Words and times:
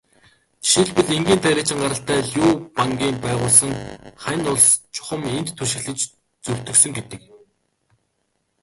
Жишээлбэл, 0.63 1.15
энгийн 1.17 1.41
тариачин 1.43 1.81
гаралтай 1.81 2.19
Лю 2.33 2.45
Бангийн 2.75 3.17
байгуулсан 3.23 3.71
Хань 4.23 4.45
улс 4.51 4.67
чухам 4.95 5.21
энд 5.37 5.49
түшиглэж 5.57 5.99
зөвтгөгдсөн 6.43 6.91
гэдэг. 6.97 7.21